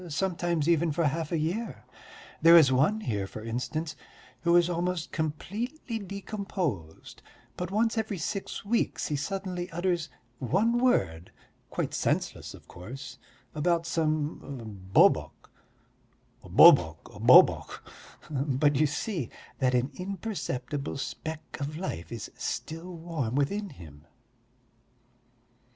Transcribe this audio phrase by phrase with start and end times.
[0.09, 1.85] sometimes even for half a year....
[2.41, 3.95] There is one here, for instance,
[4.41, 7.21] who is almost completely decomposed,
[7.55, 10.09] but once every six weeks he suddenly utters
[10.39, 11.31] one word,
[11.69, 13.19] quite senseless of course,
[13.53, 15.51] about some bobok,
[16.43, 17.83] 'Bobok, bobok,'
[18.31, 19.29] but you see
[19.59, 24.07] that an imperceptible speck of life is still warm within him."